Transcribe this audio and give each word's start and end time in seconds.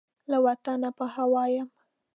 له 0.31 0.37
وطنه 0.45 0.89
په 0.97 1.05
هوا 1.15 1.43
یم 1.55 1.69